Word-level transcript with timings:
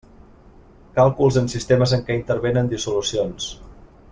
Càlculs 0.95 1.37
en 1.43 1.49
sistemes 1.55 1.93
en 1.99 2.03
què 2.07 2.17
intervenen 2.21 2.73
dissolucions. 2.73 3.53